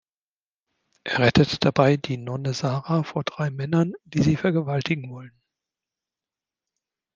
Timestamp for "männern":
3.51-3.93